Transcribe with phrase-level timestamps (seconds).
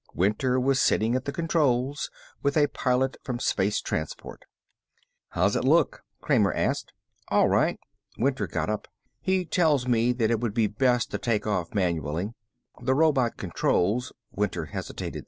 [0.15, 2.09] Winter was sitting at the controls
[2.41, 4.45] with a Pilot from Space transport.
[5.29, 6.91] "How's it look?" Kramer asked.
[7.27, 7.79] "All right."
[8.17, 8.87] Winter got up.
[9.19, 12.33] "He tells me that it would be best to take off manually.
[12.81, 15.19] The robot controls" Winter hesitated.